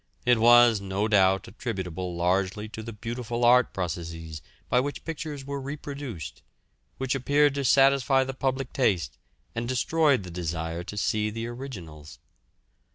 It 0.25 0.39
was 0.39 0.81
no 0.81 1.07
doubt 1.07 1.47
attributable 1.47 2.15
largely 2.15 2.67
to 2.69 2.81
the 2.81 2.91
beautiful 2.91 3.45
art 3.45 3.71
processes 3.71 4.41
by 4.67 4.79
which 4.79 5.05
pictures 5.05 5.45
were 5.45 5.61
reproduced, 5.61 6.41
which 6.97 7.13
appeared 7.13 7.53
to 7.53 7.63
satisfy 7.63 8.23
the 8.23 8.33
public 8.33 8.73
taste 8.73 9.19
and 9.53 9.67
destroyed 9.69 10.23
the 10.23 10.31
desire 10.31 10.83
to 10.85 10.97
see 10.97 11.29
the 11.29 11.45
originals. 11.45 12.17